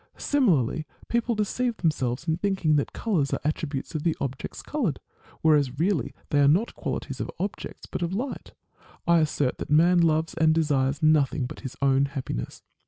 Similarly 0.17 0.87
people 1.09 1.35
deceive 1.35 1.77
themselves 1.77 2.27
in 2.27 2.37
thinking 2.37 2.75
that 2.75 2.91
colours 2.91 3.31
are 3.33 3.39
attributes 3.43 3.93
of 3.93 4.01
the 4.01 4.17
objects 4.19 4.63
coloured; 4.63 4.99
whereas 5.43 5.77
really 5.77 6.15
they 6.31 6.39
are 6.39 6.47
not 6.47 6.73
qualities 6.73 7.19
of 7.19 7.29
objects, 7.37 7.85
but 7.85 8.01
of 8.01 8.11
light. 8.11 8.53
I 9.05 9.19
assert 9.19 9.59
that 9.59 9.69
man 9.69 9.99
loves 9.99 10.33
and 10.33 10.55
desires 10.55 11.03
nothing 11.03 11.45
but 11.45 11.59
his 11.59 11.75
own 11.83 12.05
happiness. 12.05 12.63